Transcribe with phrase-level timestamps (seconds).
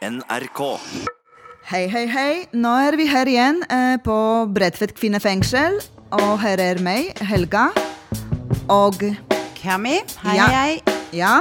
[0.00, 0.60] NRK.
[1.68, 2.36] Hei, hei, hei.
[2.56, 4.14] Nå er vi her igjen eh, på
[4.48, 5.76] Bredtvet kvinnefengsel.
[6.16, 7.66] Og her er meg, Helga.
[8.72, 8.96] Og
[9.60, 10.46] Cammy, hei, Ja.
[10.48, 10.80] hei.
[11.12, 11.34] ja.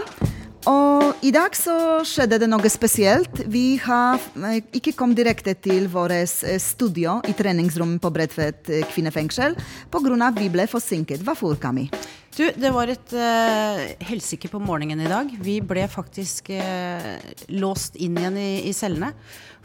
[0.67, 3.31] Og i dag så skjedde det noe spesielt.
[3.47, 6.11] Vi har eh, ikke kommet direkte til vårt
[6.43, 9.55] eh, studio i treningsrommet på Bredtvet eh, kvinnefengsel
[9.89, 10.31] pga.
[10.35, 11.23] vi ble forsinket.
[11.23, 11.87] Hvorfor, Kami?
[12.35, 15.31] Du, det var et uh, helsike på morgenen i dag.
[15.43, 17.17] Vi ble faktisk uh,
[17.51, 19.11] låst inn igjen i, i cellene.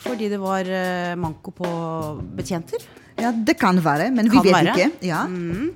[0.00, 1.70] Fordi det var uh, manko på
[2.34, 2.82] betjenter.
[3.16, 4.72] Ja, det kan være, men vi vet være.
[4.74, 5.06] ikke.
[5.06, 5.20] Ja,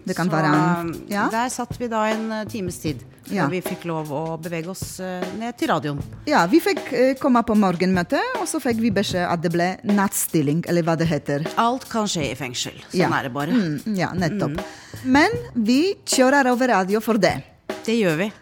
[0.07, 1.29] det kan Så være ja.
[1.31, 3.05] der satt vi da en eh, times tid.
[3.29, 3.47] Før Ja.
[3.53, 6.01] vi fikk lov å bevege oss eh, ned til radioen.
[6.27, 9.69] Ja, vi fikk eh, komme på morgenmøte, og så fikk vi beskjed at det ble
[9.85, 11.47] nattstilling, eller hva det heter.
[11.57, 12.73] Alt kan skje i fengsel.
[12.91, 13.09] Sånn Ja.
[13.19, 13.53] er det bare.
[13.53, 14.59] Mm, ja, nettopp.
[15.05, 17.37] Men vi kjører over radio for det.
[17.85, 18.33] Det gjør vi.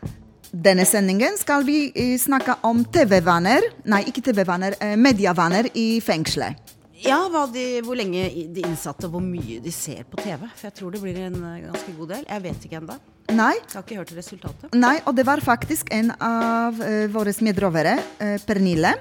[0.57, 6.57] Denne sendingen skal vi snakke om TV-vaner, nei, ikke TV-vaner, medievaner mediavaner i fengselet.
[7.05, 7.19] Ja,
[7.53, 8.25] de, hvor lenge
[8.55, 10.47] de innsatte, hvor mye de ser på TV.
[10.57, 12.25] For jeg tror det blir en eh, ganske god del.
[12.31, 12.97] Jeg vet ikke ennå.
[13.37, 14.75] Nei, Jeg har ikke hørt resultatet.
[14.75, 18.93] nei, og det var faktisk en av uh, våre medrovere, uh, Pernille,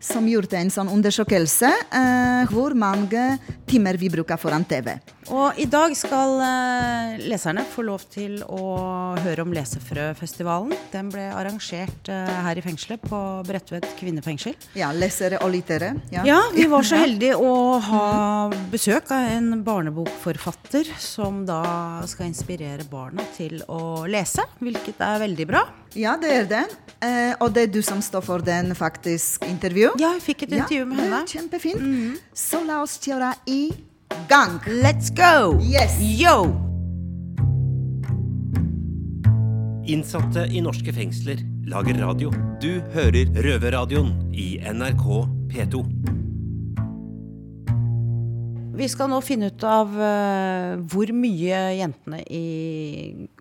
[0.00, 3.26] som gjorde en sånn undersøkelse uh, hvor mange
[3.68, 4.94] timer vi bruker foran TV.
[5.32, 10.74] Og i dag skal eh, leserne få lov til å høre om Lesefrøfestivalen.
[10.92, 14.56] Den ble arrangert eh, her i fengselet, på Bredtvet kvinnefengsel.
[14.76, 15.94] Ja, lesere og lyttere.
[16.12, 16.26] Ja.
[16.28, 18.04] Ja, vi var så heldige å ha
[18.72, 21.62] besøk av en barnebokforfatter som da
[22.10, 25.64] skal inspirere barna til å lese, hvilket er veldig bra.
[25.96, 26.62] Ja, det er det.
[27.00, 29.94] Eh, og det er du som står for den faktisk intervju.
[30.02, 31.24] Ja, jeg fikk et intervju med henne.
[31.30, 31.80] Kjempefint.
[31.80, 32.12] henne.
[32.12, 32.22] -hmm.
[32.34, 33.72] Så la oss kjøre i
[34.28, 34.60] gang.
[34.66, 35.58] Let's go!
[35.62, 35.96] Yes.
[36.00, 36.50] Yo!
[39.86, 42.30] Innsatte i norske fengsler lager radio.
[42.62, 45.06] Du hører Røverradioen i NRK
[45.52, 45.82] P2.
[48.74, 52.44] Vi skal nå finne ut av uh, hvor mye jentene i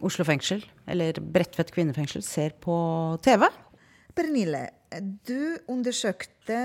[0.05, 2.75] Oslo fengsel, eller Bredtvet kvinnefengsel, ser på
[3.25, 3.47] TV.
[4.13, 4.67] Pernille,
[5.25, 6.59] du undersøkte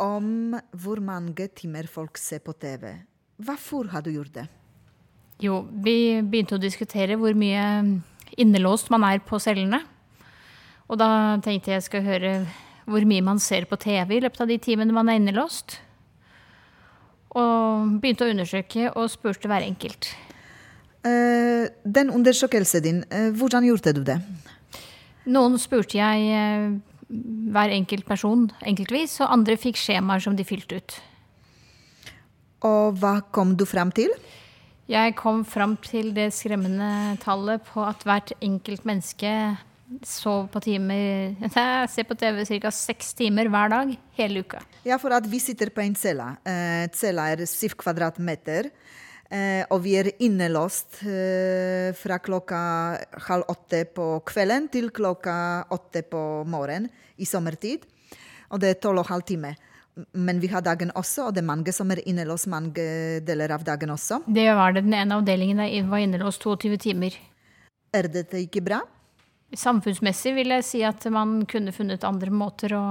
[0.00, 2.92] om hvor mange timer folk ser på TV.
[3.40, 4.46] Hvorfor har du gjort det?
[5.40, 7.64] Jo, vi begynte å diskutere hvor mye
[8.40, 9.80] innelåst man er på cellene.
[10.90, 12.32] Og da tenkte jeg skal høre
[12.90, 15.78] hvor mye man ser på TV i løpet av de timene man er innelåst.
[17.38, 20.10] Og begynte å undersøke og spurte hver enkelt.
[21.00, 24.18] Uh, den undersøkelsen din, uh, hvordan gjorde du det?
[25.30, 26.74] Noen spurte jeg uh,
[27.54, 30.98] hver enkelt person enkeltvis, og andre fikk skjemaer som de fylte ut.
[32.66, 34.12] Og hva kom du frem til?
[34.90, 39.30] Jeg kom fram til det skremmende tallet på at hvert enkelt menneske
[40.06, 42.72] sov på timer Jeg ser på TV ca.
[42.74, 44.62] seks timer hver dag hele uka.
[44.86, 46.26] Ja, for at vi sitter på en celle.
[46.46, 48.70] Eh, cella er syv kvadratmeter.
[49.30, 52.60] Eh, og vi er innelåst eh, fra klokka
[53.28, 57.86] halv åtte på kvelden til klokka åtte på morgenen i sommertid.
[58.50, 59.54] Og det er tolv og halv time.
[60.12, 62.84] Men vi har dagen også, og det er mange som er innelåst mange
[63.26, 64.22] deler av dagen også.
[64.26, 64.84] Det var det.
[64.86, 67.18] Den ene avdelingen der var innelåst 22 timer.
[67.92, 68.80] Er dette ikke bra?
[69.56, 72.84] Samfunnsmessig vil jeg si at man kunne funnet andre måter å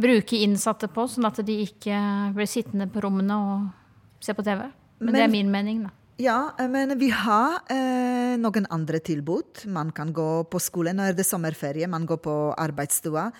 [0.00, 1.96] bruke innsatte på, sånn at de ikke
[2.36, 4.64] ble sittende på rommene og se på TV.
[5.00, 5.92] Men, det er min mening, da.
[6.20, 9.64] Ja, eh, men vi har eh, noen andre tilbud.
[9.72, 10.92] Man kan gå på skole.
[10.92, 11.88] Nå er det sommerferie.
[11.88, 13.30] Man går på arbeidsstua.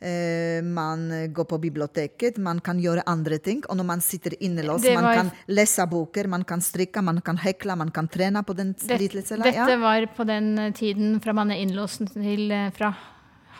[0.00, 1.04] Eh, man
[1.36, 2.38] går på biblioteket.
[2.40, 3.60] Man kan gjøre andre ting.
[3.68, 5.02] Og når man sitter innelåst, var...
[5.02, 8.72] man kan lese boker, man kan strikke, man kan hekle, man kan trene på den
[8.72, 9.76] Det, dette Ja.
[9.76, 12.94] var på den eh, tiden fra man er innlåst til eh, fra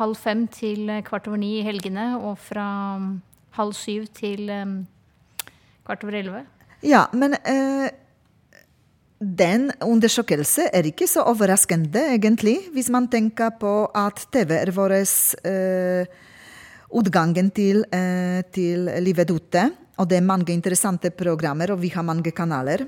[0.00, 3.20] halv fem til kvart over ni i helgene, og fra mm,
[3.52, 4.86] halv syv til um,
[5.84, 6.46] kvart over elleve.
[6.82, 7.90] ja, men eh,
[9.20, 14.96] den undersøkelsen er ikke så overraskende, egentlig, hvis man tenker på at TV er vår
[14.96, 16.08] eh,
[16.96, 19.68] utgangen til, eh, til livet ute.
[20.00, 22.86] Og det er mange interessante programmer, og vi har mange kanaler.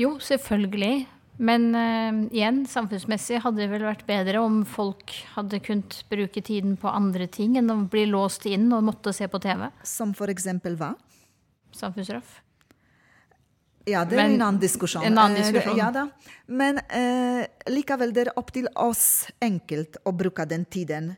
[0.00, 1.06] Jo, selvfølgelig.
[1.36, 6.76] Men eh, igjen, samfunnsmessig hadde det vel vært bedre om folk hadde kunnet bruke tiden
[6.80, 9.68] på andre ting enn å bli låst inn og måtte se på TV.
[9.84, 10.94] Som for eksempel hva?
[11.76, 12.40] Samfunnsstraff.
[13.86, 15.02] Ja, det er Men- en annen diskusjon.
[15.04, 15.76] en annen Eh, diskusjon.
[15.76, 16.08] Ja da.
[16.48, 21.16] Men eh, likevel, det er opp til oss enkelt å bruke den tiden.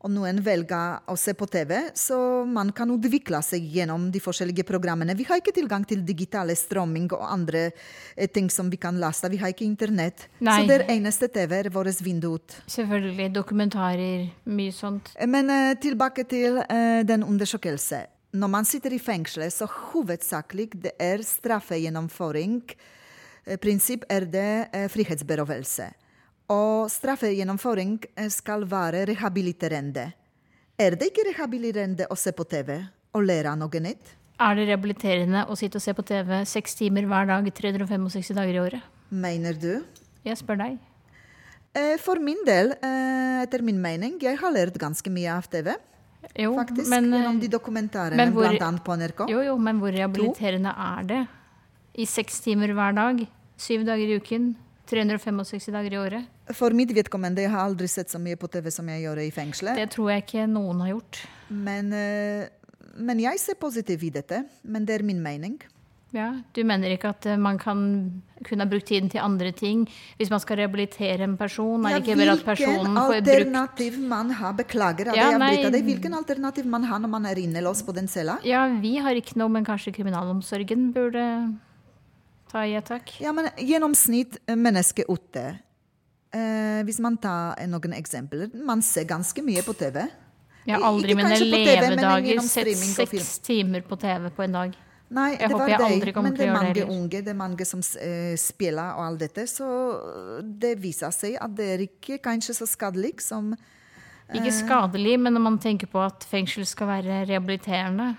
[0.00, 4.62] og noen velger å se på TV, så man kan utvikle seg gjennom de forskjellige
[4.64, 5.16] programmene.
[5.16, 7.72] Vi har ikke tilgang til digitale strømming og andre
[8.16, 9.28] eh, ting som vi kan laste.
[9.28, 10.28] Vi har ikke internett.
[10.40, 10.62] Nei.
[10.62, 12.60] Så det eneste TV er vårt vindu ut.
[12.68, 13.32] Selvfølgelig.
[13.34, 15.10] Dokumentarer, mye sånt.
[15.26, 18.06] Men eh, tilbake til eh, den undersøkelsen.
[18.36, 22.58] Når man sitter i fengselet, så hovedsakelig det er straffegjennomføring.
[23.46, 25.86] Eh, Prinsipp er det eh, frihetsberøvelse.
[26.52, 30.10] Og straffegjennomføring eh, skal være rehabiliterende.
[30.78, 32.76] Er det ikke rehabiliterende å se på TV
[33.16, 34.12] og lære noe nytt?
[34.38, 38.54] Er det rehabiliterende å sitte og se på TV seks timer hver dag 365 dager
[38.54, 38.94] i året?
[39.08, 39.72] Mener du?
[40.28, 40.76] Jeg spør deg.
[42.02, 45.72] For min del, etter min mening, jeg har lært ganske mye av TV.
[46.38, 49.28] Jo, Faktisk, men, gjennom de dokumentarene, men hvor- blant annet på NRK.
[49.30, 51.28] jo, jo, men hvor rehabiliterende er det?
[51.94, 53.26] I seks timer hver dag,
[53.56, 54.56] syv dager i uken,
[54.86, 56.26] 365 dager i året?
[56.56, 59.30] For mitt vedkommende, jeg har aldri sett så mye på TV som jeg gjør i
[59.30, 59.76] fengselet.
[59.76, 61.18] Det tror jeg ikke noen har gjort.
[61.50, 62.48] Men, eh,
[62.96, 64.44] men jeg ser positivt i dette.
[64.64, 65.58] Men det er min mening.
[66.16, 67.80] Ja, du mener ikke at eh, man kan
[68.46, 69.82] kunne ha brukt tiden til andre ting?
[70.16, 74.32] Hvis man skal rehabilitere en person, er det ikke at personen får brukt alternativ man
[74.38, 74.54] har?
[74.56, 75.86] Beklager at Ja, jeg avbryter deg.
[75.90, 78.38] Hvilken alternativ man har når man er innelåst på den cella?
[78.46, 81.24] Ja, vi har ikke noe, men kanskje kriminalomsorgen burde
[82.48, 83.12] ta i et tak?
[83.20, 85.58] Ja, men gjennomsnitt eh, menneske ute.
[86.32, 88.52] Eh, hvis man tar eh, noen eksempler.
[88.64, 90.06] Man ser ganske mye på TV.
[90.68, 94.76] Jeg har aldri i mine levedager sett seks timer på TV på en dag.
[95.08, 96.84] Nei, Jeg det håper var jeg aldri kommer Men til det å er gjøre det
[96.84, 99.46] mange unge, det er mange som eh, spiller og alt dette.
[99.48, 99.68] Så
[100.42, 103.54] det viser seg at det er ikke kanskje så skadelig som
[104.36, 108.14] Ikke skadelig, men når man tenker på at fengsel skal være rehabiliterende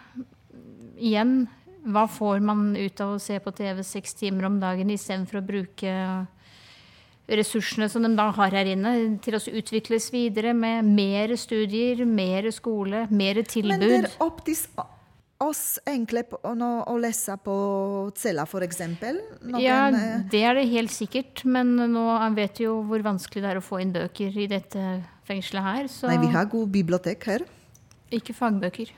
[0.99, 1.45] Igjen,
[1.87, 5.45] hva får man ut av å se på TV seks timer om dagen istedenfor å
[5.45, 5.93] bruke
[7.29, 8.93] ressursene som de da har her inne,
[9.23, 13.77] til å utvikles videre med mer studier, mer skole, mer tilbud?
[13.77, 14.57] Men det er opp til
[15.39, 17.55] oss på, å, lese på
[18.15, 19.19] cella, eksempel.
[19.57, 22.05] Ja, eh, det er det helt sikkert, men nå
[22.35, 25.87] vet vi jo hvor vanskelig det er å få inn bøker i dette fengselet her,
[25.87, 27.45] så Nei, vi har god bibliotek her.
[28.11, 28.91] ikke fagbøker.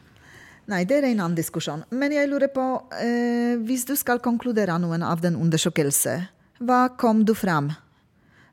[0.71, 1.83] Nei, det er en annen diskusjon.
[1.91, 2.65] Men jeg lurer på,
[2.95, 6.27] eh, hvis du skal konkludere noen av den undersøkelsen,
[6.61, 7.73] hva kom du fram?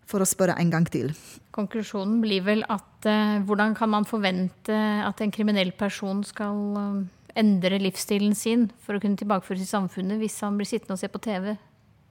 [0.09, 1.11] For å spørre en gang til.
[1.53, 4.73] Konklusjonen blir vel at eh, hvordan kan man forvente
[5.05, 7.03] at en kriminell person skal eh,
[7.39, 11.11] endre livsstilen sin for å kunne tilbakeføres i samfunnet hvis han blir sittende og se
[11.13, 11.55] på TV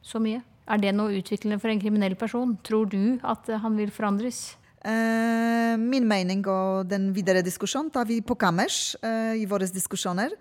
[0.05, 0.43] så mye?
[0.67, 2.55] Er det noe utviklende for en kriminell person?
[2.67, 4.57] Tror du at eh, han vil forandres?
[4.83, 10.35] Eh, min mening og den videre diskusjonen tar vi på kammers eh, i våre diskusjoner.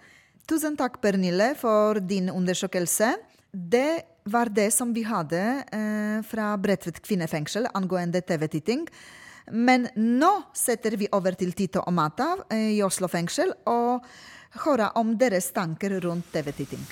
[0.47, 3.15] Tusen takk, Pernille, for din undersøkelse.
[3.50, 5.41] Det var det som vi hadde
[6.27, 8.85] fra Bredtvet kvinnefengsel angående TV-titting.
[9.55, 14.06] Men nå setter vi over til Tito og Mata i Oslo fengsel og
[14.64, 16.87] hører om deres tanker rundt TV-titting.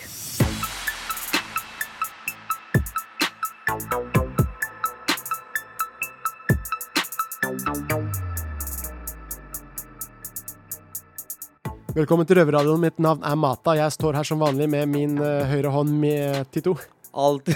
[11.94, 12.80] Velkommen til Røverradioen.
[12.82, 13.76] Mitt navn er Mata.
[13.78, 16.72] Jeg står her som vanlig med min uh, høyre hånd med Tito.
[17.14, 17.52] Alt.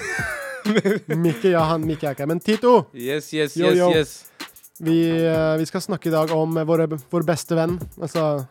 [1.25, 2.75] Mikke, ja, han Mikke er ikke her, men Tito!
[2.95, 3.89] Yes, yes, Yo, yes, yo.
[3.91, 4.13] yes.
[4.79, 7.81] Vi, uh, vi skal snakke i dag om våre, vår beste venn.
[7.99, 8.45] Altså,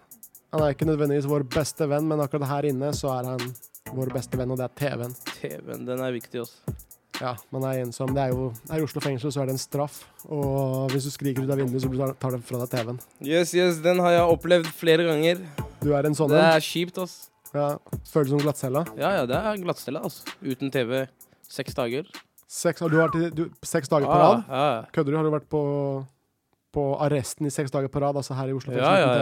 [0.58, 3.48] han er ikke nødvendigvis vår beste venn, men akkurat her inne så er han
[3.96, 5.14] vår beste venn, og det er TV-en.
[5.38, 6.76] TV-en, den er viktig også.
[7.22, 8.12] Ja, man er ensom.
[8.14, 11.10] Det er jo her i Oslo fengsel så er det en straff, og hvis du
[11.14, 13.00] skriker ut av vinduet, så tar- de fra deg TV-en.
[13.26, 15.42] Yes, yes, den har jeg opplevd flere ganger.
[15.82, 17.30] Du er en sånn Det er kjipt, ass.
[17.56, 17.78] Ja,
[18.12, 18.84] føles som glattcella.
[19.00, 20.20] Ja, ja, det er glattcella, ass.
[20.44, 21.08] Uten TV
[21.48, 22.06] seks dager.
[22.48, 24.44] Seks, og du har vært i- du, seks dager på rad.
[24.48, 25.18] ja, Kødder du?
[25.18, 25.62] Har du vært på,
[26.78, 28.92] på arresten i seks dager på rad, altså her i Oslo ja.
[29.02, 29.16] Ja,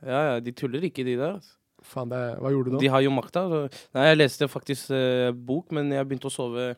[0.00, 0.38] ja, ja.
[0.40, 1.36] De tuller ikke, de der.
[1.36, 1.52] ass.
[1.82, 2.80] Faen, det, hva gjorde du da?
[2.82, 3.42] De har jo makta.
[3.50, 6.72] så- Nei, jeg leste faktisk eh, bok, men jeg begynte å sove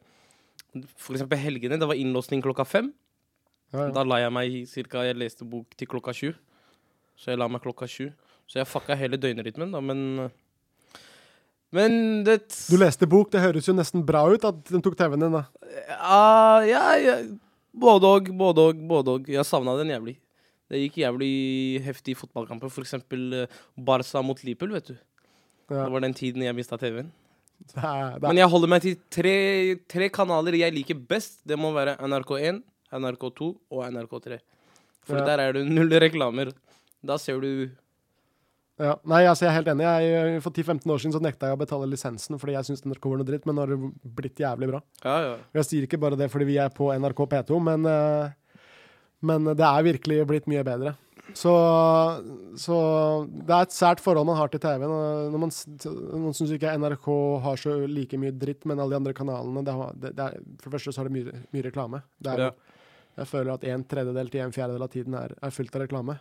[0.99, 1.79] For eksempel helgene.
[1.79, 2.89] Det var innlåsning klokka fem.
[3.75, 3.91] Ja, ja.
[3.95, 6.33] Da la jeg meg cirka Jeg leste bok til klokka sju.
[7.19, 8.09] Så jeg la meg klokka sju.
[8.51, 10.31] Så jeg fucka hele døgnrytmen, da, men
[11.75, 15.25] Men det Du leste bok, det høres jo nesten bra ut at den tok TV-en
[15.27, 15.45] din, da.
[15.99, 17.17] Uh, ja, ja.
[17.75, 19.31] Både og, både og, både og.
[19.31, 20.17] Jeg savna den jævlig.
[20.75, 21.33] Det gikk jævlig
[21.87, 22.73] heftige fotballkamper.
[22.75, 24.97] For eksempel eh, Barca mot Liverpool, vet du.
[25.71, 25.85] Ja.
[25.85, 27.13] Det var den tiden jeg mista TV-en.
[28.21, 29.35] Men jeg holder meg til tre,
[29.89, 31.39] tre kanaler jeg liker best.
[31.49, 32.59] Det må være NRK1,
[32.99, 34.41] NRK2 og NRK3.
[35.05, 35.25] For Ja.
[35.31, 36.51] der er det null reklamer.
[37.05, 37.71] Da ser du
[38.81, 38.97] ja.
[39.07, 39.85] Nei, altså, jeg er helt enig.
[39.87, 43.05] Jeg, for 10-15 år siden så nekta jeg å betale lisensen fordi jeg syntes NRK
[43.07, 44.81] var noe dritt, men nå har det blitt jævlig bra.
[45.05, 45.37] Ja, ja.
[45.61, 48.33] Jeg sier ikke bare det fordi vi er på NRK P2, men, eh,
[49.25, 50.95] men det er virkelig blitt mye bedre.
[51.33, 51.53] Så,
[52.61, 52.77] så
[53.27, 54.85] det er et sært forhold man har til TV.
[54.85, 57.09] Når man, man, syns ikke NRK
[57.47, 60.45] har så like mye dritt, men alle de andre kanalene det har, det, det er,
[60.61, 62.05] For det første så har det mye, mye reklame.
[62.27, 62.53] Er, Ja.
[63.15, 66.17] Jeg føler at en tredjedel til en fjerdedel av tiden er, er fullt av reklame.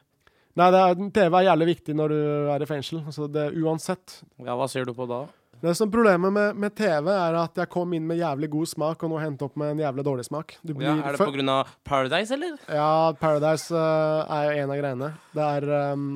[0.62, 2.17] Nei, det er, TV er jævlig viktig når du
[2.53, 3.00] er i fengsel.
[3.01, 4.19] Altså det, uansett.
[4.38, 5.24] Ja, hva ser du på da?
[5.63, 9.03] Det som Problemet med, med TV er at jeg kom inn med jævlig god smak,
[9.05, 10.58] og nå henter opp med en jævlig dårlig smak.
[10.60, 11.55] Du Ja, er det pga.
[11.88, 12.58] Paradise, eller?
[12.67, 15.10] ja, Paradise uh, er en av greiene.
[15.32, 16.10] Det er um,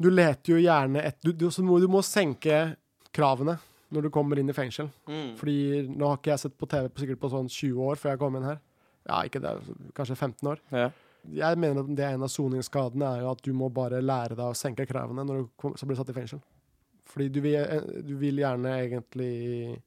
[0.00, 2.78] Du leter jo gjerne et du, du, må, du må senke
[3.12, 3.58] kravene
[3.92, 4.88] når du kommer inn i fengsel.
[5.04, 5.36] Mm.
[5.36, 8.14] Fordi nå har ikke jeg sett på TV på, sikkert på sånn 20 år før
[8.14, 8.58] jeg kom inn her.
[9.04, 9.52] Ja, ikke det,
[9.92, 10.64] kanskje 15 år.
[10.72, 10.88] Ja.
[11.44, 14.32] Jeg mener at det er en av soningsskadene er jo at du må bare lære
[14.32, 16.40] deg å senke kravene når du blir satt i fengsel.
[17.10, 19.80] Fordi du vil, eh, du vil gjerne egentlig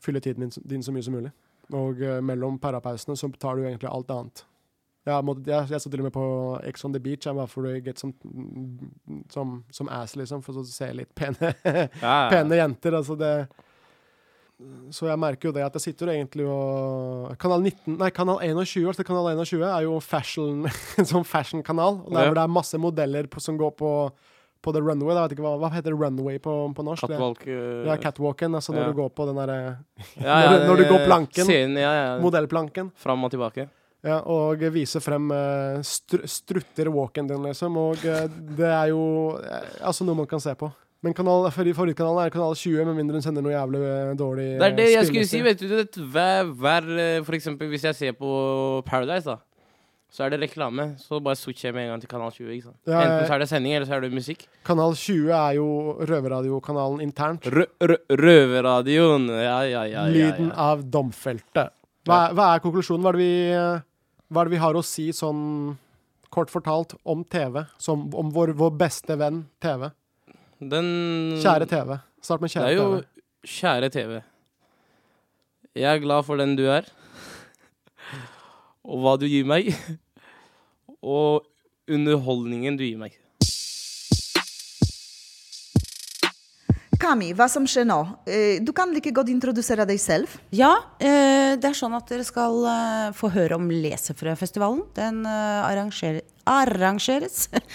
[0.00, 1.32] fylle tiden din, din så mye som mulig.
[1.74, 4.44] Og eh, mellom parapausene så tar du egentlig alt annet.
[5.08, 6.24] Jeg, måtte, jeg, jeg så til og med på
[6.68, 8.10] Ex on the Beach jeg bare for å get som,
[9.32, 11.54] som, som ass, liksom, for å se litt pene,
[12.04, 12.98] Ja, pene jenter.
[12.98, 13.30] Altså det
[14.92, 18.88] Så jeg merker jo det at jeg sitter egentlig og Kanal 19, nei, kanal 21,
[18.90, 20.66] altså kanal 21 er jo fashion,
[21.00, 22.02] en sånn fashion-kanal.
[22.04, 22.28] og Der Ja.
[22.28, 23.92] hvor det er masse modeller på, som går på,
[24.62, 25.14] på the runway.
[25.14, 27.06] Da, vet ikke hva, hva heter runway på, på norsk?
[27.06, 28.54] Det- Catwalk uh, Ja, catwalken.
[28.58, 28.86] Altså når Ja.
[28.92, 29.58] du går på den derre
[30.22, 31.44] ja, når når du går eh, planken.
[31.44, 32.92] Scenen, modellplanken.
[32.96, 33.68] Fram og tilbake.
[34.06, 37.74] Ja, og vise frem uh, str strutter walken din, liksom.
[37.76, 38.26] Og uh,
[38.58, 39.02] det er jo
[39.42, 40.70] eh, altså noe man kan se på.
[41.02, 44.66] Men kanal, favorittkanalen er kanal 20, med mindre hun sender noe jævlig eh, dårlig Det
[44.66, 45.68] er det jeg skulle si, vet du.
[45.70, 48.30] Det, hver, hver, eh, for eksempel hvis jeg ser på
[48.86, 49.36] Paradise, da.
[50.10, 50.94] Så er det reklame.
[51.02, 52.48] Så bare switcher jeg med en gang til kanal 20.
[52.54, 52.78] ikke sant?
[52.88, 54.46] Ja, Enten så er det sending, eller så er det musikk.
[54.64, 55.66] Kanal 20 er jo
[56.08, 57.44] røverradiokanalen internt.
[57.52, 59.26] Rø rø Røverradioen.
[59.28, 60.06] Ja, ja, ja.
[60.06, 61.66] ja, Lyden av domfelte.
[62.08, 63.04] Hva, er- hva er konklusjonen?
[63.04, 63.84] Hva er, det vi,
[64.32, 65.76] hva er det vi har å si sånn
[66.32, 67.66] kort fortalt om TV?
[67.76, 69.90] Som, om vår, vår beste venn TV.
[70.58, 70.88] Den
[71.42, 71.98] Kjære TV.
[72.24, 73.04] Start med Det er jo TV.
[73.58, 74.16] kjære TV.
[75.78, 76.88] Jeg er glad for den du er,
[78.88, 79.68] og hva du gir meg,
[81.04, 81.44] og
[81.88, 83.16] underholdningen du gir meg.
[86.98, 87.98] Kami, hva som skjer nå?
[88.26, 90.26] Eh, Du kan like godt introdusere deg selv.
[90.50, 94.82] Ja, eh, det er sånn at dere skal eh, få høre om Lesefrøfestivalen.
[94.98, 96.26] Den arrangeres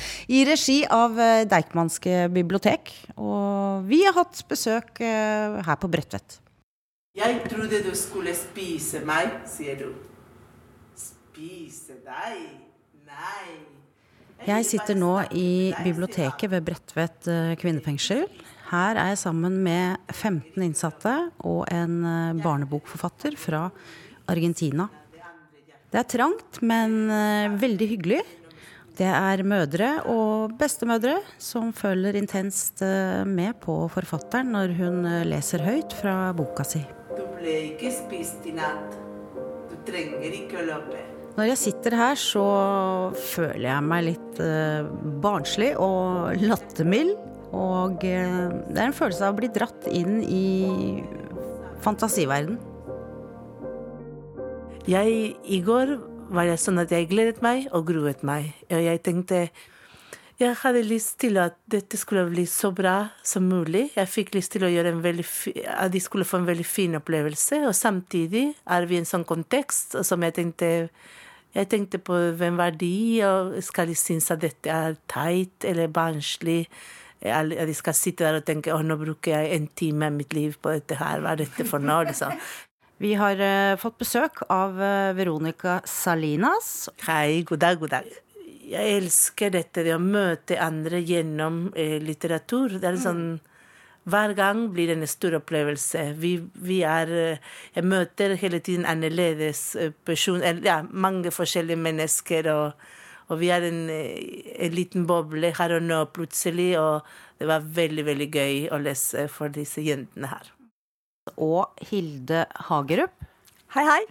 [0.36, 1.16] i regi av
[1.50, 2.92] Deichmanske bibliotek.
[3.16, 6.42] Og vi har hatt besøk her på Bredtvet.
[7.16, 10.13] Jeg trodde du skulle spise meg, sier du.
[11.34, 12.42] Spise deg?
[13.10, 13.54] Nei.
[14.46, 18.28] Jeg sitter nå i biblioteket ved Bredtvet eh, kvinnefengsel.
[18.70, 23.64] Her er jeg sammen med 15 innsatte og en eh, barnebokforfatter fra
[24.30, 24.86] Argentina.
[25.90, 28.20] Det er trangt, men eh, veldig hyggelig.
[28.94, 32.86] Det er mødre og bestemødre som følger intenst
[33.26, 36.84] med på forfatteren når hun leser høyt fra boka si.
[37.18, 39.02] Du ble ikke spist i natt.
[39.72, 41.13] Du trenger ikke å løpe.
[41.34, 42.44] Når jeg sitter her, så
[43.18, 44.86] føler jeg meg litt eh,
[45.24, 47.16] barnslig og lattermild.
[47.58, 51.02] Og eh, det er en følelse av å bli dratt inn i
[51.82, 52.60] fantasiverden.
[54.86, 55.96] Jeg, I går
[56.34, 58.52] var det sånn at jeg gledet meg og gruet meg.
[58.70, 59.48] Og jeg tenkte
[60.44, 62.96] jeg hadde lyst til at dette skulle bli så bra
[63.26, 63.88] som mulig.
[63.96, 67.64] Jeg fikk lyst til at de skulle få en veldig fin opplevelse.
[67.68, 70.74] Og samtidig er vi i en sånn kontekst som jeg tenkte
[71.54, 75.92] jeg tenkte på hvem var de, og skal de synes at dette er teit eller
[75.94, 76.66] barnslig?
[77.22, 80.34] At de skal sitte der og tenke å, nå bruker jeg en time av mitt
[80.34, 82.10] liv på dette her, hva er dette for noe?
[82.10, 82.34] liksom.
[83.04, 86.90] Vi har eh, fått besøk av eh, Veronica Salinas.
[87.06, 88.14] Hei, god dag, god dag.
[88.64, 92.80] Jeg elsker dette, det å møte andre gjennom eh, litteratur.
[92.80, 93.26] Det er en sånn
[94.04, 96.10] Hver gang blir det en stor opplevelse.
[96.20, 102.52] Vi, vi er eh, Jeg møter hele tiden annerledes personer, person, ja, mange forskjellige mennesker.
[102.52, 102.92] og
[103.32, 107.06] og vi er en, eh, en liten boble her og nå plutselig, og
[107.40, 110.52] det var veldig, veldig gøy å lese for disse jentene her.
[111.38, 113.16] Og Hilde Hagerup.
[113.74, 114.02] Hei, hei.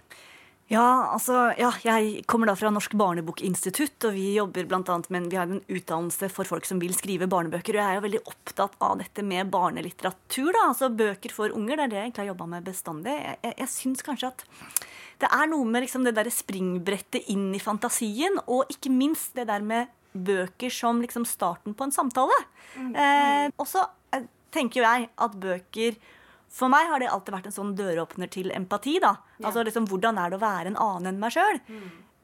[0.73, 5.27] Ja, altså, ja, jeg kommer da fra Norsk barnebokinstitutt, og vi jobber blant annet med
[5.29, 7.75] vi har en utdannelse for folk som vil skrive barnebøker.
[7.75, 11.77] Og jeg er jo veldig opptatt av dette med barnelitteratur, da, altså bøker for unger.
[11.77, 13.13] Det er det jeg egentlig har jobba med bestandig.
[13.19, 14.45] Jeg, jeg, jeg syns kanskje at
[15.21, 19.45] det er noe med liksom det derre springbrettet inn i fantasien, og ikke minst det
[19.51, 22.39] der med bøker som liksom starten på en samtale.
[22.81, 26.01] Eh, og så eh, tenker jo jeg at bøker
[26.53, 28.99] for meg har det alltid vært en sånn døråpner til empati.
[29.01, 29.15] da.
[29.41, 31.59] Altså liksom, Hvordan er det å være en annen enn meg sjøl?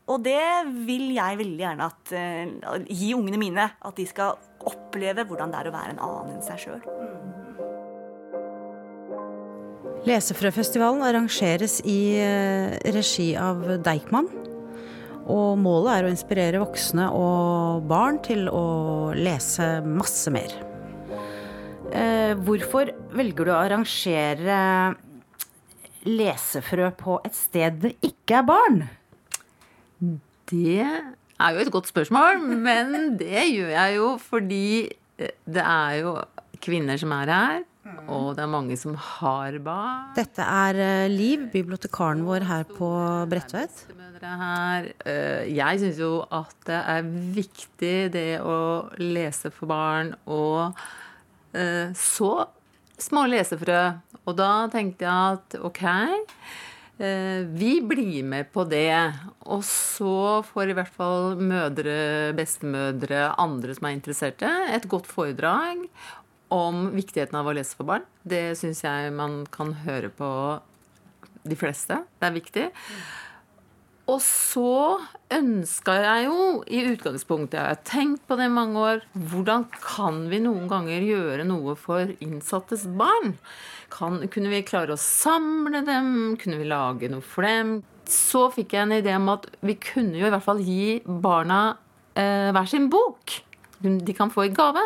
[0.10, 0.42] Og det
[0.88, 3.66] vil jeg veldig gjerne at, uh, gi ungene mine.
[3.86, 4.38] At de skal
[4.70, 6.82] oppleve hvordan det er å være en annen enn seg sjøl.
[10.08, 14.30] Lesefrøfestivalen arrangeres i eh, regi av Deichman.
[15.30, 20.69] Og målet er å inspirere voksne og barn til å lese masse mer.
[21.90, 24.60] Eh, hvorfor velger du å arrangere
[26.08, 28.82] lesefrø på et sted det ikke er barn?
[30.50, 34.64] Det er jo et godt spørsmål, men det gjør jeg jo fordi
[35.20, 36.16] eh, det er jo
[36.64, 37.60] kvinner som er her.
[38.12, 40.12] Og det er mange som har barn.
[40.18, 42.90] Dette er eh, Liv, bibliotekaren vår her på
[43.32, 43.82] Bredtvet.
[44.22, 48.60] Eh, Jeg syns jo at det er viktig det å
[49.02, 50.78] lese for barn, og
[51.98, 52.32] så
[53.02, 53.82] små lesefrø.
[54.28, 55.84] Og da tenkte jeg at ok,
[57.02, 58.94] eh, vi blir med på det.
[59.50, 65.88] Og så får i hvert fall mødre, bestemødre, andre som er interesserte, et godt foredrag
[66.54, 68.06] om viktigheten av å lese for barn.
[68.26, 70.30] Det syns jeg man kan høre på
[71.50, 72.02] de fleste.
[72.20, 72.70] Det er viktig.
[74.10, 74.98] Og så
[75.30, 80.24] ønska jeg jo i utgangspunktet, jeg har tenkt på det i mange år, hvordan kan
[80.32, 83.36] vi noen ganger gjøre noe for innsattes barn?
[83.94, 86.40] Kan, kunne vi klare å samle dem?
[86.42, 87.80] Kunne vi lage noe for dem?
[88.10, 91.60] Så fikk jeg en idé om at vi kunne jo i hvert fall gi barna
[92.18, 93.36] eh, hver sin bok.
[93.86, 94.82] De kan få i gave.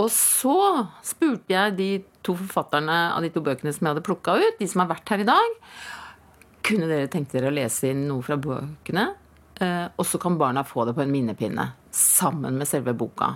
[0.00, 0.58] Og så
[1.04, 1.88] spurte jeg de
[2.24, 5.12] to forfatterne av de to bøkene som jeg hadde plukka ut, de som har vært
[5.12, 5.56] her i dag.
[6.70, 9.08] Kunne dere tenkt dere å lese inn noe fra bøkene?
[9.60, 11.66] Eh, og så kan barna få det på en minnepinne.
[11.90, 13.32] Sammen med selve boka.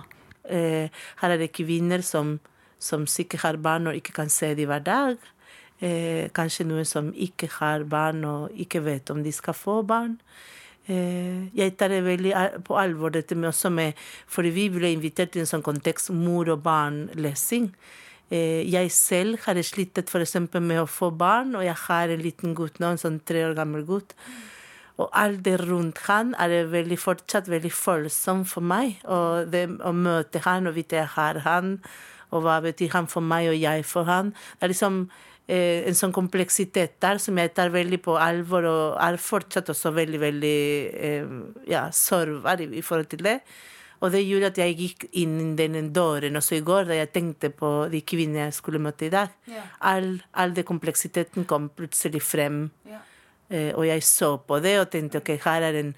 [0.47, 0.87] Eh,
[1.19, 2.37] her er det kvinner som,
[2.79, 5.17] som sikkert har barn og ikke kan se dem hver dag.
[5.83, 10.19] Eh, kanskje noen som ikke har barn og ikke vet om de skal få barn.
[10.85, 12.31] Jeg tar det veldig
[12.67, 13.97] på alvor, dette med også med
[14.29, 17.71] For vi ble invitert til en sånn kontekst mor og barn-lesing.
[18.33, 22.23] Eh, jeg selv har slitt for eksempel med å få barn, og jeg har en
[22.23, 24.15] liten gutt nå, en sånn tre år gammel gutt.
[24.97, 28.95] Og alt det rundt han er veldig, fortsatt veldig følsomt for meg.
[29.03, 31.77] Og det å møte han og vite jeg har han,
[32.31, 34.31] og hva betyr han for meg og jeg for han.
[34.55, 35.01] Det er liksom
[35.51, 39.93] eh, en sånn kompleksitet der som jeg tar veldig på alvor, og er fortsatt også
[39.99, 40.59] veldig, veldig
[41.11, 41.37] eh,
[41.69, 43.39] ja, sårbar i, i forhold til det.
[44.05, 47.09] Og det gjorde at jeg gikk inn i den døren også i går, da jeg
[47.15, 49.33] tenkte på de kvinnene jeg skulle møte i dag.
[49.81, 52.67] All, all den kompleksiteten kom plutselig frem.
[53.49, 55.91] Eh, og jeg så på det og tenkte ok, her er en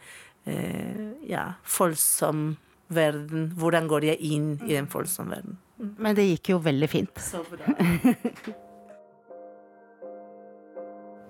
[0.47, 2.53] eh, ja, følsom
[2.87, 3.51] verden.
[3.59, 5.59] Hvordan går jeg inn i den følsomme verden?
[5.99, 7.21] Men det gikk jo veldig fint.
[7.21, 7.75] Så bra.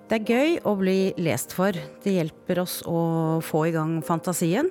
[0.08, 1.76] Det er gøy å bli lest for.
[2.00, 4.70] Det hjelper oss å få i gang fantasien.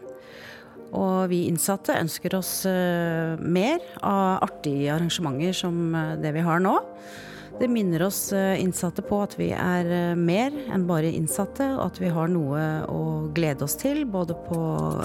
[0.96, 6.64] Og vi innsatte ønsker oss eh, mer av artige arrangementer som eh, det vi har
[6.64, 6.78] nå.
[7.58, 12.00] Det minner oss eh, innsatte på at vi er mer enn bare innsatte, og at
[12.00, 13.04] vi har noe å
[13.36, 14.62] glede oss til både på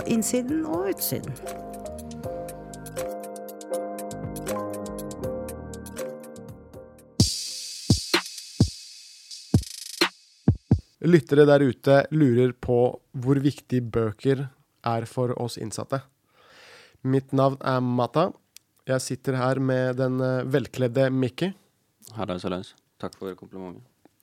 [0.07, 1.35] innsiden og utsiden.
[11.03, 12.77] Lyttere der ute lurer på
[13.19, 14.45] hvor viktig bøker
[14.87, 16.03] er for oss innsatte.
[17.03, 18.31] Mitt navn er Mata.
[18.87, 21.53] Jeg sitter her med den eh, velkledde Mikki.
[22.17, 22.75] Hallais.
[23.03, 23.83] Takk for komplimentet.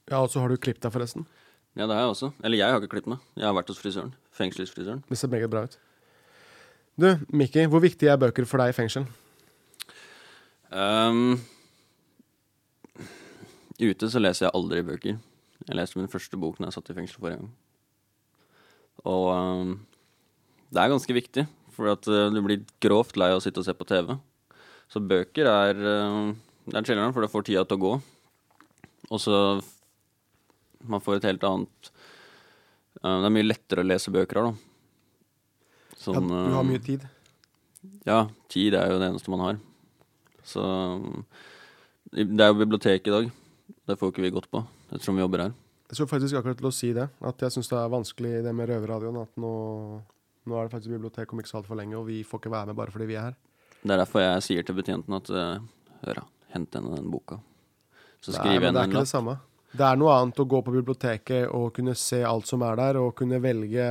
[0.09, 1.27] Ja, og så har du klippet deg, forresten.
[1.77, 2.31] Ja, det har jeg også.
[2.43, 3.23] Eller jeg har ikke klippet meg.
[3.37, 4.11] Jeg har vært hos frisøren.
[4.35, 5.03] Fengselsfrisøren.
[5.07, 5.77] Det ser meget bra ut.
[6.99, 9.05] Du, Mikki, hvor viktig er bøker for deg i fengsel?
[10.69, 11.39] Um,
[13.79, 15.19] ute så leser jeg aldri bøker.
[15.67, 17.51] Jeg leste min første bok når jeg satt i fengsel forrige gang.
[19.07, 19.73] Og ehm,
[20.69, 23.67] det er ganske viktig, for at eh, du blir grovt lei av å sitte og
[23.67, 24.15] se på TV.
[24.89, 27.91] Så bøker er Det er chiller'n, for det får tida til å gå.
[29.09, 29.35] Og så
[30.89, 31.89] Man får et helt annet
[33.03, 34.53] eh, Det er mye lettere å lese bøker her, da.
[35.99, 37.01] Ja, Sånn, du har eh, mye tid.
[38.07, 39.57] ja, tid er jo det eneste man har.
[40.47, 40.63] Så
[42.13, 43.31] Det er jo bibliotek i dag.
[43.89, 45.51] Det får ikke vi gått på ettersom vi jobber her.
[45.89, 47.07] Jeg skulle faktisk akkurat til å si det.
[47.25, 49.19] At jeg syns det er vanskelig det med Røverradioen.
[49.21, 49.51] At nå,
[50.47, 52.71] nå er det faktisk bibliotek om ikke så altfor lenge, og vi får ikke være
[52.71, 53.37] med bare fordi vi er her.
[53.79, 55.61] Det er derfor jeg sier til betjenten at uh,
[56.05, 56.23] hør
[56.53, 57.39] hent henne den boka.
[58.19, 59.37] Så skriver jeg men det er en ikke det samme.
[59.69, 62.97] Det er noe annet å gå på biblioteket og kunne se alt som er der,
[62.97, 63.85] og kunne velge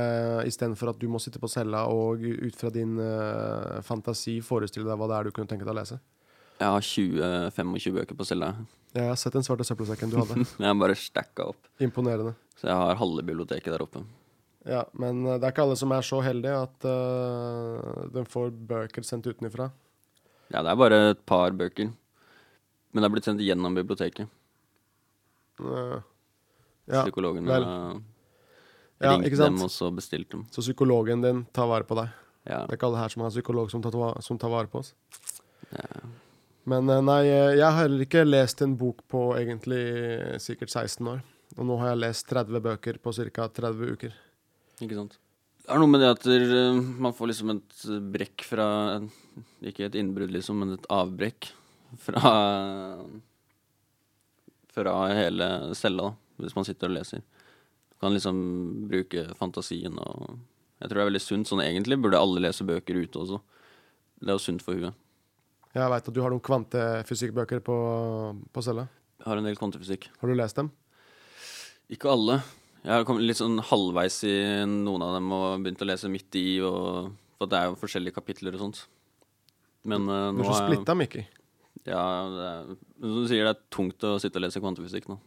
[0.49, 4.99] istedenfor at du må sitte på cella og ut fra din uh, fantasi forestille deg
[4.99, 6.01] hva det er du kunne tenke deg å lese.
[6.59, 8.51] Jeg har 20-25 bøker på cella.
[8.91, 10.43] Jeg har sett den svarte søppelsekken du hadde.
[10.59, 11.69] Jeg har bare stacka opp.
[11.79, 12.33] Imponerende.
[12.59, 14.01] Så jeg har halve biblioteket der oppe.
[14.67, 18.51] Ja, men eh, det er ikke alle som er så heldige at uh, de får
[18.69, 19.69] bøker sendt utenfra.
[20.49, 21.91] Ja, det er bare et par bøker.
[22.91, 24.31] Men det er blitt sendt gjennom biblioteket.
[25.61, 25.99] Uh,
[26.89, 27.67] ja, Psykologen vel.
[28.99, 29.59] Ja, ringt ikke sant?
[29.59, 30.47] dem og så dem.
[30.51, 32.09] Så psykologen din tar vare på deg.
[32.49, 32.63] Ja.
[32.65, 33.95] Det er ikke alle her som har psykolog som tar,
[34.25, 34.95] som tar vare på oss.
[35.69, 36.01] Ja.
[36.69, 39.85] Men nei, jeg har heller ikke lest en bok på egentlig
[40.43, 41.21] sikkert 16 år.
[41.57, 43.47] Og nå har jeg lest 30 bøker på ca.
[43.47, 44.17] 30 uker.
[44.83, 45.17] Ikke sant.
[45.59, 47.81] Det er noe med det at eh, man får liksom et
[48.13, 48.67] brekk fra
[49.61, 51.51] Ikke et innbrudd, liksom, men et avbrekk
[52.01, 52.31] fra
[54.73, 57.21] Fra hele cella, da, hvis man sitter og leser.
[57.91, 58.37] Du kan liksom
[58.89, 60.37] bruke fantasien og
[60.79, 61.49] Jeg tror det er veldig sunt.
[61.49, 63.41] Sånn egentlig burde alle lese bøker ute også.
[64.23, 64.95] Det er jo sunt for huet.
[65.75, 67.75] Jeg veit at du har noen kvantefysikkbøker på,
[68.55, 68.87] på cella.
[69.19, 70.07] Jeg har en del kvantefysikk.
[70.21, 70.71] Har du lest dem?
[71.91, 72.39] Ikke alle.
[72.79, 74.35] Jeg har kommet litt sånn halvveis i
[74.69, 78.15] noen av dem og begynt å lese midt i, og, for det er jo forskjellige
[78.15, 78.85] kapitler og sånt.
[79.89, 81.25] Men uh, Du nå er Du er så splitta, Mikki.
[81.87, 85.19] Ja, det er, som du sier, det er tungt å sitte og lese kvantefysikk nå.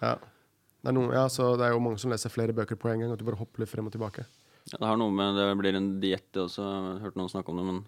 [0.00, 0.16] Ja.
[0.16, 3.04] Det er, noen, ja, så det er jo mange som leser flere bøker på en
[3.04, 4.26] gang, og du bare hopper litt frem og tilbake.
[4.70, 6.64] Ja, det har noe med Det blir en diett, det også.
[6.64, 7.84] Jeg har hørt noen snakke om det, men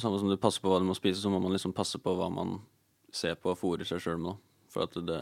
[0.00, 2.16] samme som du passer på hva du må spise, så må man liksom passe på
[2.16, 2.58] hva man
[3.12, 4.40] ser på og fôrer seg sjøl med.
[4.72, 5.20] For at det,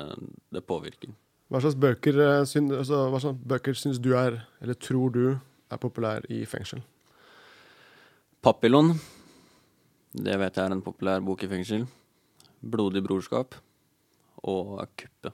[0.54, 1.10] det påvirker.
[1.50, 5.24] Hva slags bøker, eh, syn, altså, hva slags bøker syns du er, eller tror du,
[5.70, 6.82] er populær i fengsel?
[8.42, 8.94] Papillon.
[10.14, 11.86] Det vet jeg er en populær bok i fengsel.
[12.62, 13.54] Blodig brorskap.
[14.46, 15.32] Og Kuppe.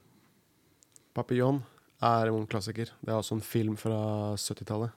[1.15, 1.61] Papillon
[2.03, 2.91] er en klassiker.
[3.01, 4.91] Det er også en film fra 70-tallet.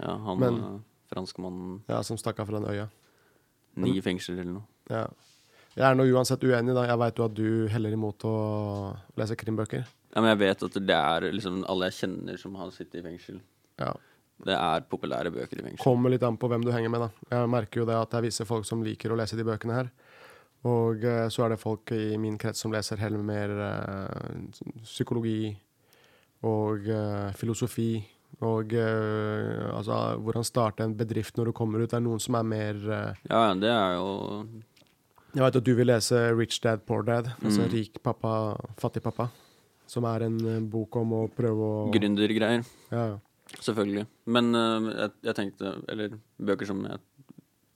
[0.00, 0.80] Ja, han Men- eh,
[1.14, 2.88] franskmannen Ja, som stakk av fra den øya.
[3.76, 4.66] Ni fengsler eller noe.
[4.90, 5.06] Ja.
[5.76, 6.86] Jeg er nå uansett uenig, da.
[6.86, 9.84] Jeg veit jo at du heller imot å lese krimbøker.
[10.14, 13.04] Ja, men jeg vet at det er liksom alle jeg kjenner som har sittet i
[13.04, 13.40] fengsel.
[13.80, 13.92] Ja.
[14.46, 15.82] Det er populære bøker i fengsel.
[15.84, 17.10] Kommer litt an på hvem du henger med, da.
[17.38, 19.76] Jeg merker jo det at det er visse folk som liker å lese de bøkene
[19.78, 19.88] her.
[20.66, 25.54] Og eh, så er det folk i min krets som leser heller mer eh, psykologi
[26.44, 27.90] og eh, filosofi.
[28.44, 31.90] Og eh, altså hvordan starte en bedrift når du kommer ut.
[31.92, 34.08] Det er noen som er mer eh, Ja, det er jo
[35.36, 37.72] Jeg vet at du vil lese Rich Dad Poor Dad, altså Mm.
[37.72, 38.34] Rik pappa,
[38.80, 39.30] fattig pappa.
[39.86, 42.64] Som er en eh, bok om å prøve å gründergreier.
[42.90, 43.18] Ja, ja.
[43.62, 44.06] Selvfølgelig.
[44.34, 46.98] Men uh, jeg, jeg tenkte Eller bøker som jeg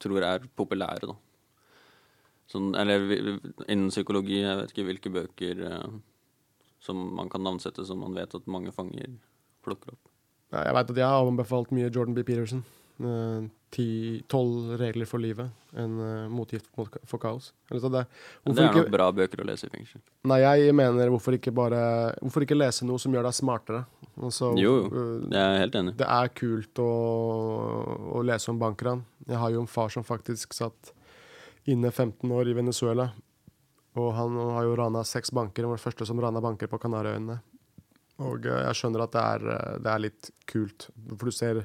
[0.03, 1.15] tror er populære, da.
[2.51, 3.05] Sånn, eller
[3.71, 5.93] innen psykologi, jeg vet ikke hvilke bøker uh,
[6.83, 9.13] som man kan navnsette som man vet at mange fanger
[9.63, 10.11] plukker opp.
[10.51, 12.25] Ja, Jeg vet at jeg har anbefalt mye Jordan B.
[12.27, 12.65] Peterson.
[12.99, 15.51] Ti- Tolv regler for livet.
[15.79, 17.53] En uh, motgift mot, for kaos.
[17.71, 18.01] Eller det,
[18.45, 20.03] det er ikke, nok bra bøker å lese i fengsel.
[20.27, 21.79] Nei, jeg mener hvorfor ikke bare
[22.19, 23.85] Hvorfor ikke lese noe som gjør deg smartere?
[24.19, 24.91] Altså, Jo, jo.
[24.91, 25.95] eh, Jeg er helt enig.
[26.01, 26.91] Det er kult å,
[28.19, 29.05] å lese om bankran.
[29.29, 30.93] Jeg har jo en far som faktisk satt
[31.71, 33.11] inne 15 år i Venezuela.
[34.01, 35.63] Og han har jo rana seks banker.
[35.67, 37.39] Han var den første som rana banker på Kanariøyene.
[38.27, 39.47] Og eh, jeg skjønner at det er,
[39.87, 40.91] det er litt kult.
[41.15, 41.63] For du ser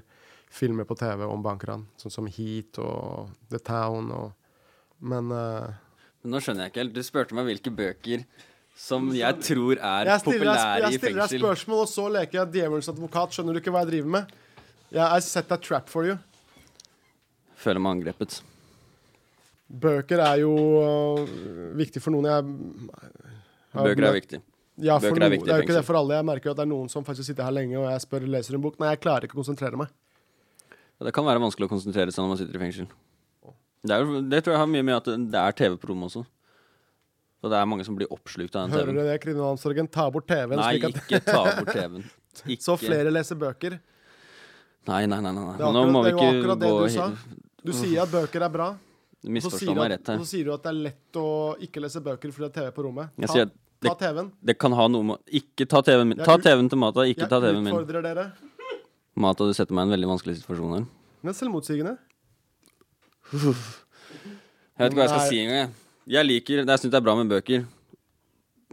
[0.55, 4.33] filmer på TV om bankran, sånn som Heat og The Town og
[5.05, 5.67] Men uh,
[6.23, 6.93] Men nå skjønner jeg ikke helt.
[6.95, 8.23] Du spurte meg hvilke bøker
[8.75, 12.39] som jeg tror er jeg stiller, populære jeg i stiller deg spørsmål, og så leker
[12.41, 13.35] jeg djevelens advokat.
[13.35, 14.33] Skjønner du ikke hva jeg driver med?
[14.95, 16.17] Jeg har sett a trap for you.
[17.59, 18.41] Føler meg angrepet.
[19.85, 21.21] Bøker er jo uh,
[21.79, 22.27] viktig for noen.
[22.29, 22.99] Jeg,
[23.75, 24.41] har Bøker er viktig.
[24.75, 26.19] Ja, for Bøker er noen- viktig det er jo ikke det for alle.
[26.19, 28.27] Jeg merker jo at det er noen som faktisk sitter her lenge, og jeg spør
[28.27, 28.79] leser en bok.
[28.81, 29.93] Nei, jeg klarer ikke å konsentrere meg.
[31.03, 32.87] Det kan være vanskelig å konsentrere seg når man sitter i fengsel.
[33.85, 36.23] Det, er, det tror jeg har mye med at det er TV-prom også.
[37.45, 38.95] Og det er mange som blir oppslukt av den TV-en.
[38.95, 39.89] du det, kriminalomsorgen?
[39.91, 40.57] Ta bort TV-en.
[40.57, 42.07] Nei, at ikke ta bort TV-en.
[42.65, 43.77] Så flere leser bøker.
[44.89, 45.33] Nei, nei, nei.
[45.35, 45.43] nei.
[45.59, 47.43] Er Nå må vi ikke gå det er jo akkurat det du sa.
[47.65, 48.71] Du sier at bøker er bra.
[49.25, 50.19] Du misforstår meg rett her.
[50.21, 51.27] Så sier du at det er lett å
[51.65, 53.13] ikke lese bøker fordi det er TV på rommet.
[53.17, 53.47] Ta, sier
[53.85, 54.27] ta TV-en.
[54.49, 56.21] det kan ha noe med Ikke ta TV-en min.
[56.21, 57.73] Ta TV-en til Mata, ikke Jeg ta TV-en min.
[57.73, 58.27] utfordrer dere.
[59.15, 60.85] Mata, du setter meg i en veldig vanskelig situasjon her.
[61.23, 61.93] Den er selvmotsigende.
[63.33, 63.53] Jeg
[64.83, 65.71] vet ikke hva jeg skal si engang.
[66.05, 66.25] jeg.
[66.27, 67.63] Liker Jeg syns det er bra med bøker,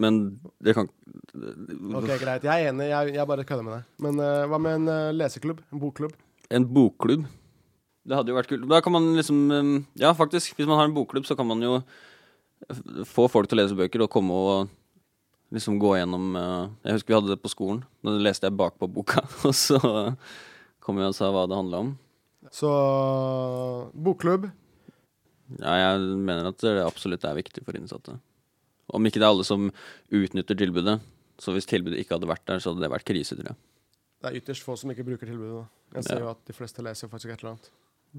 [0.02, 0.18] men
[0.60, 0.88] det kan
[1.32, 2.44] Ok, greit.
[2.44, 2.88] Jeg er enig.
[2.90, 3.86] Jeg, jeg bare kødder med deg.
[4.04, 5.62] Men eh, hva med en eh, leseklubb?
[5.72, 6.12] En bokklubb?
[6.52, 7.24] En bokklubb.
[8.02, 8.66] Det hadde jo vært kult.
[8.68, 10.56] Da kan man liksom um, Ja, faktisk.
[10.58, 11.78] Hvis man har en bokklubb, så kan man jo
[12.66, 14.72] f- få folk til å lese bøker og komme og
[15.52, 17.82] liksom gå gjennom uh, Jeg husker vi hadde det på skolen.
[18.04, 19.78] Da leste jeg bakpå boka, og så
[20.82, 21.92] kom jeg og sa hva det handla om.
[22.52, 22.68] Så
[23.94, 24.48] bokklubb.
[25.60, 28.16] Ja, jeg mener at det absolutt er viktig for innsatte.
[28.92, 29.68] Om ikke det er alle som
[30.12, 30.98] utnytter tilbudet.
[31.40, 33.60] Så hvis tilbudet ikke hadde vært der, så hadde det vært krise, tror jeg.
[34.22, 35.62] Det er ytterst få som ikke bruker tilbudet.
[35.62, 35.96] Da.
[35.98, 36.24] Jeg ser Ja.
[36.26, 37.70] jo at de fleste leser faktisk et eller annet.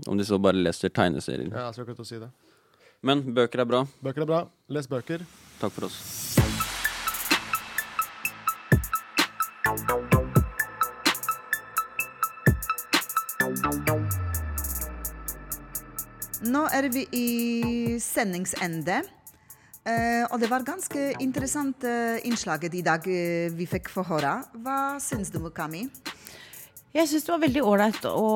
[0.07, 1.51] Om de så bare leser tegneserier.
[1.53, 2.31] Ja, jeg skal ikke til å si det.
[3.03, 3.83] Men bøker er bra.
[4.03, 4.47] Bøker er bra.
[4.69, 5.23] Les bøker.
[5.59, 6.42] Takk for oss.
[16.43, 19.01] Nå er vi i sendingsende.
[19.83, 24.37] Eh, og det var ganske interessant eh, innslaget i dag eh, vi fikk få høre.
[24.63, 25.87] Hva syns du, Kami?
[26.93, 28.27] Jeg syns det var veldig ålreit å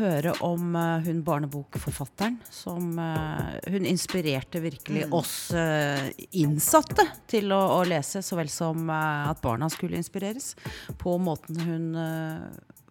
[0.00, 5.12] høre om uh, hun barnebokforfatteren som uh, Hun inspirerte virkelig Mm.
[5.14, 10.54] oss uh, innsatte til å, å lese, så vel som at barna skulle inspireres.
[10.98, 11.86] På måten hun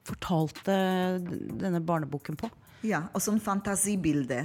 [0.06, 0.76] fortalte
[1.20, 2.50] denne barneboken på.
[2.86, 4.44] Ja, og som fantasibilde.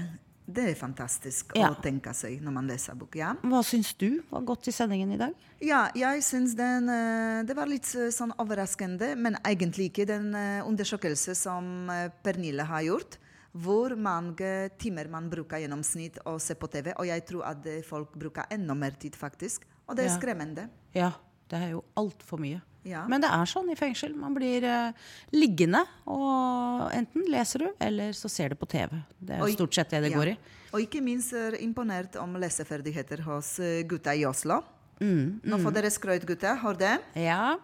[0.50, 1.68] Det er fantastisk Ja.
[1.70, 3.14] å tenke seg når man leser bok.
[3.16, 5.34] Ja, Hva syns du var godt i sendingen i dag?
[5.60, 10.34] ja jeg syns den eh, Det var litt eh, sånn overraskende, men egentlig ikke den
[10.34, 11.90] eh, undersøkelse som
[12.24, 13.18] Pernille har gjort.
[13.52, 16.92] Hvor mange timer man bruker gjennomsnitt å se på TV.
[16.98, 19.64] Og jeg tror at folk bruker enda mer tid, faktisk.
[19.88, 20.18] Og det er Ja.
[20.18, 20.68] skremmende.
[20.94, 21.12] Ja,
[21.48, 22.62] det er jo altfor mye.
[22.86, 23.02] Ja.
[23.10, 24.14] Men det er sånn i fengsel.
[24.16, 24.92] Man blir uh,
[25.36, 28.94] liggende, og enten leser du, eller så ser du på TV.
[29.20, 30.20] Det er Og stort sett det det ja.
[30.20, 30.36] går i.
[30.70, 34.60] Og ikke minst er imponert om leseferdigheter hos eh, gutta i Oslo.
[35.02, 36.54] Mm, Nå får dere skrøyt, gutta.
[36.60, 36.92] Har det?
[37.18, 37.56] Ja.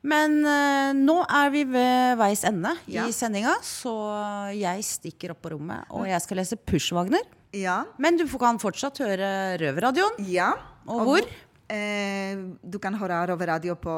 [0.00, 3.04] Men uh, nå er vi ved veis ende Ja.
[3.04, 3.92] i sendinga, så
[4.56, 7.26] jeg stikker opp på rommet, og jeg skal lese Pushwagner.
[7.52, 7.82] Ja.
[8.00, 10.16] Men du kan fortsatt høre Røverradioen.
[10.30, 10.54] Ja.
[10.88, 11.30] Og hvor?
[11.70, 12.34] Eh,
[12.66, 13.96] du kan høre Røverradio på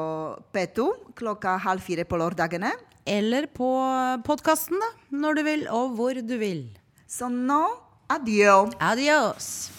[0.53, 0.85] P2
[1.17, 2.69] klokka halv fire på lørdagene.
[3.09, 3.67] Eller på
[4.27, 4.91] podkasten, da.
[5.09, 6.67] Når du vil, og hvor du vil.
[7.09, 7.63] Så nå
[8.13, 8.69] adjø.
[8.79, 9.71] Adios.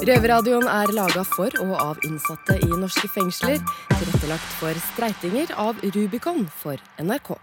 [0.00, 3.60] Røverradioen er laga for og av innsatte i norske fengsler.
[3.98, 7.36] Tilrettelagt for streitinger av Rubicon for NRK.